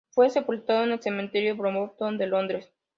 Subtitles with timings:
[0.09, 2.73] Fue sepultado en el Cementerio Brompton de Londres.